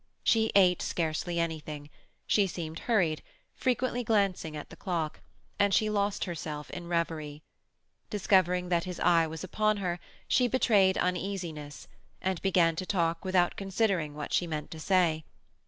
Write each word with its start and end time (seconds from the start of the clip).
She 0.23 0.51
ate 0.55 0.81
scarcely 0.81 1.39
anything; 1.39 1.91
she 2.25 2.47
seemed 2.47 2.79
hurried, 2.89 3.21
frequently 3.53 4.03
glancing 4.03 4.57
at 4.57 4.71
the 4.71 4.75
clock; 4.75 5.19
and 5.59 5.75
she 5.75 5.91
lost 5.91 6.23
herself 6.23 6.71
in 6.71 6.87
reverie. 6.87 7.43
Discovering 8.09 8.69
that 8.69 8.85
his 8.85 8.99
eye 8.99 9.27
was 9.27 9.43
upon 9.43 9.77
her, 9.77 9.99
she 10.27 10.47
betrayed 10.47 10.97
uneasiness, 10.97 11.87
and 12.19 12.41
began 12.41 12.75
to 12.77 12.85
talk 12.87 13.23
without 13.23 13.55
considering 13.55 14.15
what 14.15 14.33
she 14.33 14.47
meant 14.47 14.71
to 14.71 14.79
say. 14.79 15.23